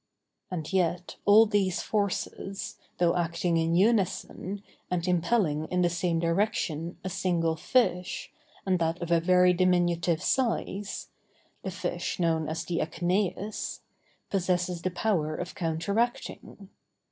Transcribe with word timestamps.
And 0.49 0.73
yet 0.73 1.17
all 1.25 1.45
these 1.45 1.83
forces, 1.83 2.79
though 2.97 3.15
acting 3.15 3.57
in 3.57 3.75
unison, 3.75 4.63
and 4.89 5.07
impelling 5.07 5.65
in 5.65 5.83
the 5.83 5.91
same 5.91 6.17
direction, 6.17 6.97
a 7.03 7.09
single 7.11 7.55
fish, 7.55 8.31
and 8.65 8.79
that 8.79 8.99
of 8.99 9.11
a 9.11 9.19
very 9.19 9.53
diminutive 9.53 10.23
size—the 10.23 11.69
fish 11.69 12.19
known 12.19 12.49
as 12.49 12.65
the 12.65 12.79
"echeneïs"—possesses 12.79 14.81
the 14.81 14.89
power 14.89 15.35
of 15.35 15.53
counteracting. 15.53 16.69